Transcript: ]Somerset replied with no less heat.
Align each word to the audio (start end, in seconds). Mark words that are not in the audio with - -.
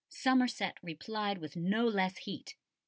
]Somerset 0.25 0.77
replied 0.81 1.37
with 1.37 1.55
no 1.55 1.85
less 1.87 2.17
heat. 2.17 2.55